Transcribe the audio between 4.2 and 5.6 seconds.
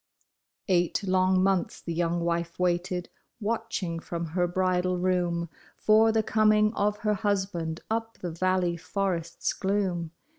her bridal room